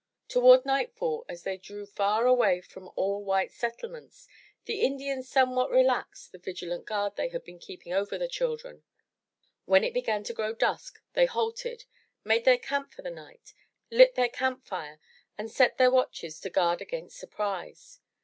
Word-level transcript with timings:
Toward 0.27 0.65
nightfall 0.65 1.25
as 1.29 1.43
they 1.43 1.57
drew 1.57 1.85
far 1.85 2.25
away 2.25 2.59
from 2.59 2.89
all 2.95 3.23
white 3.23 3.51
settlements, 3.51 4.27
the 4.65 4.81
Indians 4.81 5.29
somewhat 5.29 5.69
relaxed 5.69 6.31
the 6.31 6.39
vigilant 6.39 6.85
guard 6.87 7.15
they 7.17 7.27
had 7.29 7.43
been 7.43 7.59
keeping 7.59 7.93
over 7.93 8.17
the 8.17 8.27
children. 8.27 8.83
When 9.65 9.83
it 9.83 9.93
began 9.93 10.23
to 10.23 10.33
grow 10.33 10.55
dusk, 10.55 10.99
they 11.13 11.27
halted, 11.27 11.85
made 12.23 12.45
367 12.45 12.57
MY 12.57 12.57
BOOK 12.57 12.65
HOUSE 12.65 12.69
their 12.71 12.77
camp 12.77 12.91
for 12.91 13.01
the 13.03 13.11
night, 13.11 13.53
lit 13.95 14.15
their 14.15 14.27
camp 14.29 14.65
fire, 14.65 14.99
and 15.37 15.51
set 15.51 15.77
their 15.77 15.91
watches 15.91 16.39
to 16.39 16.49
guard 16.49 16.81
against 16.81 17.19
surprise. 17.19 17.99